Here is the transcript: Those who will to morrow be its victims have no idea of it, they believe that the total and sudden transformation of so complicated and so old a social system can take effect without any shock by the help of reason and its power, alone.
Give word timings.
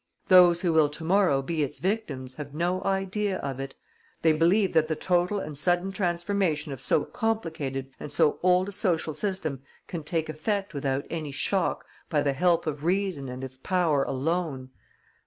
Those 0.29 0.61
who 0.61 0.73
will 0.73 0.89
to 0.89 1.03
morrow 1.03 1.43
be 1.43 1.61
its 1.61 1.77
victims 1.77 2.33
have 2.33 2.55
no 2.55 2.81
idea 2.83 3.37
of 3.37 3.59
it, 3.59 3.75
they 4.23 4.33
believe 4.33 4.73
that 4.73 4.87
the 4.87 4.95
total 4.95 5.37
and 5.39 5.55
sudden 5.55 5.91
transformation 5.91 6.71
of 6.71 6.81
so 6.81 7.05
complicated 7.05 7.91
and 7.99 8.11
so 8.11 8.39
old 8.41 8.69
a 8.69 8.71
social 8.71 9.13
system 9.13 9.61
can 9.85 10.01
take 10.03 10.27
effect 10.27 10.73
without 10.73 11.05
any 11.11 11.29
shock 11.29 11.85
by 12.09 12.23
the 12.23 12.33
help 12.33 12.65
of 12.65 12.83
reason 12.83 13.29
and 13.29 13.43
its 13.43 13.57
power, 13.57 14.01
alone. 14.05 14.71